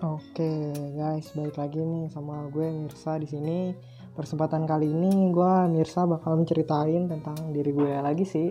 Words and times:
Oke 0.00 0.72
guys, 0.96 1.28
balik 1.36 1.60
lagi 1.60 1.76
nih 1.76 2.08
sama 2.08 2.48
gue 2.48 2.72
Mirsa 2.72 3.20
di 3.20 3.28
sini. 3.28 3.76
Persempatan 4.16 4.64
kali 4.64 4.88
ini 4.88 5.28
gue 5.28 5.52
Mirsa 5.68 6.08
bakal 6.08 6.40
menceritain 6.40 7.04
tentang 7.04 7.36
diri 7.52 7.68
gue 7.68 8.00
lagi 8.00 8.24
sih. 8.24 8.48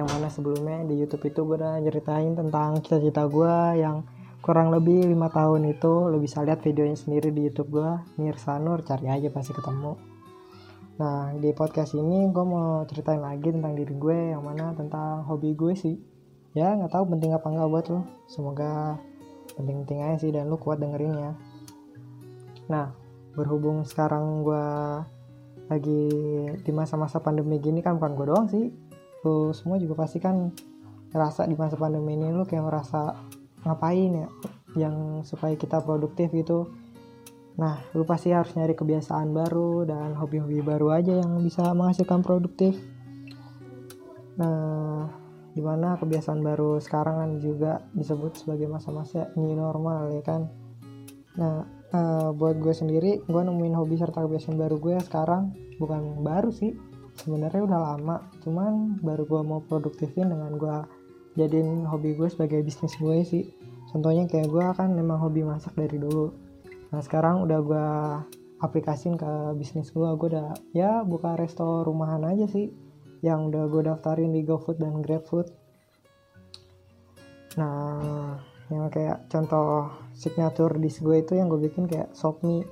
Yang 0.00 0.06
mana 0.08 0.32
sebelumnya 0.32 0.88
di 0.88 0.96
YouTube 0.96 1.28
itu 1.28 1.44
gue 1.44 1.60
udah 1.60 1.84
ceritain 1.84 2.32
tentang 2.32 2.80
cita-cita 2.80 3.28
gue 3.28 3.56
yang 3.76 4.08
kurang 4.40 4.72
lebih 4.72 5.04
lima 5.04 5.28
tahun 5.28 5.68
itu. 5.68 6.08
Lo 6.08 6.16
bisa 6.16 6.40
lihat 6.40 6.64
videonya 6.64 6.96
sendiri 6.96 7.28
di 7.28 7.44
YouTube 7.44 7.76
gue, 7.76 8.16
Mirsa 8.16 8.56
Nur, 8.56 8.80
cari 8.80 9.12
aja 9.12 9.28
pasti 9.28 9.52
ketemu. 9.52 10.00
Nah 10.96 11.36
di 11.36 11.52
podcast 11.52 11.92
ini 11.92 12.24
gue 12.32 12.44
mau 12.48 12.88
ceritain 12.88 13.20
lagi 13.20 13.52
tentang 13.52 13.76
diri 13.76 13.92
gue 13.92 14.32
yang 14.32 14.40
mana 14.40 14.72
tentang 14.72 15.28
hobi 15.28 15.52
gue 15.52 15.76
sih. 15.76 16.00
Ya 16.56 16.72
nggak 16.72 16.88
tahu 16.88 17.04
penting 17.12 17.36
apa 17.36 17.52
nggak 17.52 17.68
buat 17.68 17.86
lo. 17.92 18.00
Semoga 18.32 18.96
penting-penting 19.56 20.04
aja 20.04 20.16
sih 20.20 20.30
dan 20.30 20.46
lu 20.52 20.60
kuat 20.60 20.78
dengerinnya. 20.78 21.34
Nah 22.68 22.92
berhubung 23.36 23.84
sekarang 23.84 24.44
gue 24.44 24.66
lagi 25.66 26.02
di 26.62 26.72
masa-masa 26.72 27.18
pandemi 27.18 27.58
gini 27.58 27.82
kan 27.82 27.98
bukan 27.98 28.12
gue 28.14 28.26
doang 28.30 28.46
sih 28.46 28.70
lu 29.26 29.50
semua 29.50 29.82
juga 29.82 30.06
pasti 30.06 30.22
kan 30.22 30.54
ngerasa 31.10 31.50
di 31.50 31.58
masa 31.58 31.74
pandemi 31.74 32.14
ini 32.14 32.30
lu 32.30 32.46
kayak 32.46 32.70
ngerasa 32.70 33.00
ngapain 33.66 34.12
ya 34.14 34.28
yang 34.76 35.24
supaya 35.26 35.56
kita 35.56 35.82
produktif 35.82 36.30
gitu. 36.30 36.70
Nah 37.56 37.80
lu 37.96 38.04
pasti 38.04 38.30
harus 38.30 38.52
nyari 38.54 38.76
kebiasaan 38.76 39.32
baru 39.32 39.88
dan 39.88 40.14
hobi-hobi 40.14 40.60
baru 40.62 40.92
aja 40.94 41.18
yang 41.24 41.40
bisa 41.42 41.72
menghasilkan 41.72 42.20
produktif. 42.22 42.76
Nah 44.36 45.10
di 45.56 45.64
mana 45.64 45.96
kebiasaan 45.96 46.44
baru 46.44 46.76
sekarang 46.76 47.16
kan 47.16 47.30
juga 47.40 47.80
disebut 47.96 48.36
sebagai 48.44 48.68
masa-masa 48.68 49.32
new 49.40 49.56
normal 49.56 50.12
ya 50.12 50.20
kan? 50.20 50.52
Nah 51.40 51.64
uh, 51.96 52.28
buat 52.36 52.60
gue 52.60 52.76
sendiri 52.76 53.24
gue 53.24 53.42
nemuin 53.42 53.72
hobi 53.72 53.96
serta 53.96 54.28
kebiasaan 54.28 54.60
baru 54.60 54.76
gue 54.76 55.00
sekarang 55.08 55.56
bukan 55.80 56.20
baru 56.20 56.52
sih 56.52 56.76
sebenarnya 57.16 57.64
udah 57.64 57.80
lama. 57.80 58.16
Cuman 58.44 59.00
baru 59.00 59.24
gue 59.24 59.40
mau 59.40 59.64
produktifin 59.64 60.28
dengan 60.28 60.60
gue 60.60 60.76
jadiin 61.40 61.88
hobi 61.88 62.12
gue 62.12 62.28
sebagai 62.28 62.60
bisnis 62.60 62.92
gue 63.00 63.24
sih. 63.24 63.48
Contohnya 63.88 64.28
kayak 64.28 64.52
gue 64.52 64.66
kan 64.76 64.92
memang 64.92 65.16
hobi 65.24 65.40
masak 65.40 65.72
dari 65.72 65.96
dulu. 65.96 66.36
Nah 66.92 67.00
sekarang 67.00 67.48
udah 67.48 67.60
gue 67.64 67.86
aplikasin 68.60 69.16
ke 69.16 69.56
bisnis 69.56 69.88
gue 69.92 70.08
gue 70.20 70.28
udah 70.32 70.52
ya 70.72 71.00
buka 71.04 71.36
resto 71.36 71.84
rumahan 71.84 72.24
aja 72.24 72.48
sih 72.48 72.72
yang 73.26 73.50
udah 73.50 73.66
gue 73.66 73.82
daftarin 73.90 74.30
di 74.30 74.46
GoFood 74.46 74.78
dan 74.78 75.02
GrabFood. 75.02 75.50
Nah 77.58 78.38
yang 78.70 78.86
kayak 78.90 79.26
contoh 79.26 79.90
signature 80.14 80.78
dish 80.78 81.02
gue 81.02 81.22
itu 81.22 81.34
yang 81.34 81.50
gue 81.50 81.58
bikin 81.66 81.90
kayak 81.90 82.14
sop 82.14 82.38
mie. 82.46 82.62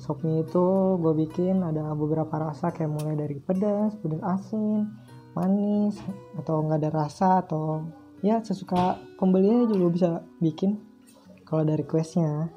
Sop 0.00 0.24
mie 0.24 0.48
itu 0.48 0.96
gue 0.96 1.12
bikin 1.28 1.60
ada 1.60 1.92
beberapa 1.92 2.32
rasa 2.40 2.72
kayak 2.72 2.88
mulai 2.88 3.14
dari 3.20 3.36
pedas 3.36 3.92
pedas 4.00 4.24
asin 4.24 4.88
manis 5.36 5.96
atau 6.40 6.64
nggak 6.64 6.80
ada 6.80 6.90
rasa 6.92 7.40
atau 7.44 7.84
ya 8.24 8.40
sesuka 8.40 9.00
pembelinya 9.16 9.68
juga 9.68 9.86
bisa 9.92 10.10
bikin 10.40 10.80
kalau 11.44 11.68
dari 11.68 11.84
questnya. 11.84 12.48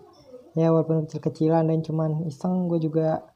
Ya 0.56 0.72
walaupun 0.72 1.04
kecil-kecilan 1.04 1.68
dan 1.68 1.84
cuman 1.84 2.24
iseng 2.32 2.72
gue 2.72 2.80
juga 2.80 3.35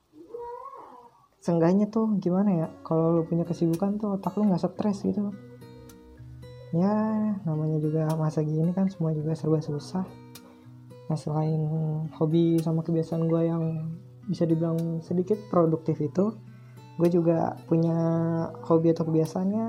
seenggaknya 1.40 1.88
tuh 1.88 2.20
gimana 2.20 2.66
ya? 2.66 2.68
Kalau 2.84 3.16
lu 3.20 3.22
punya 3.24 3.48
kesibukan 3.48 3.96
tuh 4.00 4.20
otak 4.20 4.36
lu 4.36 4.48
nggak 4.48 4.60
stres 4.60 5.04
gitu. 5.08 5.32
Ya 6.76 6.94
namanya 7.48 7.82
juga 7.82 8.06
masa 8.14 8.46
gini 8.46 8.70
kan 8.76 8.92
semua 8.92 9.16
juga 9.16 9.34
serba 9.34 9.64
susah. 9.64 10.06
Nah 11.10 11.18
selain 11.18 11.62
hobi 12.14 12.62
sama 12.62 12.86
kebiasaan 12.86 13.26
gue 13.26 13.42
yang 13.50 13.64
bisa 14.30 14.46
dibilang 14.46 15.02
sedikit 15.02 15.42
produktif 15.50 15.98
itu 15.98 16.38
gue 17.00 17.10
juga 17.10 17.58
punya 17.66 17.98
hobi 18.68 18.94
atau 18.94 19.08
kebiasaannya 19.10 19.68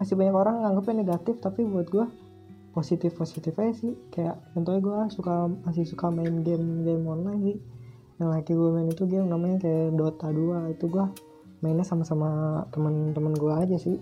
masih 0.00 0.18
banyak 0.18 0.34
orang 0.34 0.64
nganggapnya 0.64 1.06
negatif 1.06 1.38
tapi 1.38 1.62
buat 1.62 1.86
gue 1.92 2.08
positif 2.74 3.14
positif 3.14 3.54
aja 3.60 3.70
sih. 3.76 3.94
Kayak 4.10 4.42
contohnya 4.56 4.80
gue 4.82 4.98
suka 5.14 5.46
masih 5.62 5.86
suka 5.86 6.10
main 6.10 6.42
game 6.42 6.82
game 6.82 7.06
online 7.06 7.40
sih 7.44 7.58
yang 8.22 8.30
lagi 8.30 8.54
gue 8.54 8.70
main 8.70 8.86
itu 8.86 9.04
game 9.10 9.26
namanya 9.26 9.62
kayak 9.62 9.98
Dota 9.98 10.30
2 10.30 10.74
itu 10.74 10.86
gue 10.86 11.06
mainnya 11.62 11.82
sama-sama 11.82 12.62
teman-teman 12.70 13.34
gue 13.34 13.52
aja 13.52 13.76
sih. 13.78 13.98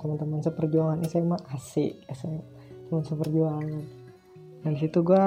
Teman-teman 0.00 0.40
seperjuangan 0.40 1.04
SMA 1.04 1.38
asik 1.52 2.08
SMA 2.16 2.40
teman 2.88 3.04
seperjuangan. 3.04 3.84
Dan 4.64 4.72
situ 4.80 5.04
gue 5.04 5.24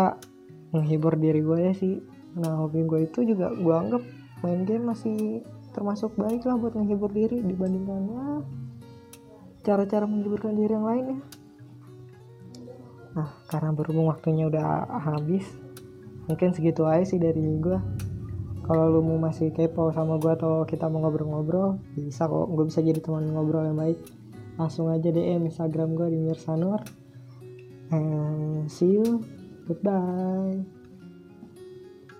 menghibur 0.73 1.13
diri 1.17 1.45
gue 1.45 1.59
ya 1.61 1.73
sih. 1.77 2.01
Nah 2.37 2.65
hobi 2.65 2.81
gue 2.85 3.05
itu 3.05 3.21
juga 3.21 3.53
gue 3.53 3.75
anggap 3.75 4.01
main 4.43 4.67
game 4.67 4.91
masih 4.91 5.45
termasuk 5.73 6.13
baik 6.19 6.45
lah 6.45 6.59
buat 6.59 6.77
menghibur 6.77 7.09
diri 7.09 7.41
dibandingkannya 7.41 8.45
cara-cara 9.63 10.05
menghiburkan 10.05 10.53
diri 10.53 10.75
yang 10.75 10.85
lainnya 10.85 11.19
nah 13.13 13.29
karena 13.49 13.73
berhubung 13.73 14.09
waktunya 14.09 14.49
udah 14.49 14.85
habis 15.01 15.45
mungkin 16.29 16.53
segitu 16.53 16.85
aja 16.85 17.07
sih 17.07 17.21
dari 17.21 17.41
gue 17.57 17.77
kalau 18.63 18.87
lu 18.87 19.03
mau 19.03 19.19
masih 19.19 19.51
kepo 19.51 19.91
sama 19.91 20.15
gue 20.19 20.31
atau 20.31 20.63
kita 20.63 20.87
mau 20.87 21.03
ngobrol-ngobrol 21.03 21.79
bisa 21.95 22.25
kok. 22.25 22.47
Gue 22.51 22.65
bisa 22.67 22.79
jadi 22.79 22.99
teman 23.03 23.27
ngobrol 23.31 23.67
yang 23.67 23.79
baik. 23.79 23.99
Langsung 24.55 24.87
aja 24.87 25.09
DM 25.11 25.49
Instagram 25.51 25.99
gue 25.99 26.07
di 26.13 26.19
Mirsanur 26.23 26.79
and 27.91 28.71
see 28.71 28.95
you. 28.95 29.19
Goodbye 29.67 30.82